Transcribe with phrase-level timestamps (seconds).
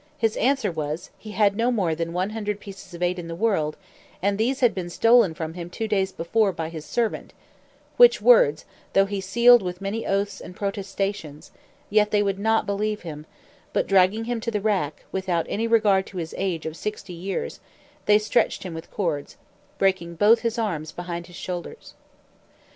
[0.17, 3.35] His answer was, he had no more than one hundred pieces of eight in the
[3.35, 3.77] world,
[4.19, 7.33] and these had been stolen from him two days before by his servant;
[7.97, 11.51] which words, though he sealed with many oaths and protestations,
[11.91, 13.27] yet they would not believe him,
[13.73, 17.59] but dragging him to the rack, without any regard to his age of sixty years,
[18.07, 19.37] they stretched him with cords,
[19.77, 21.93] breaking both his arms behind his shoulders.